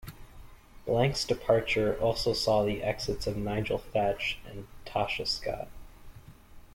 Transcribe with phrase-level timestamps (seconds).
[0.87, 5.67] Blank's departure also saw the exits of Nigel Thatch and Tasha Scott.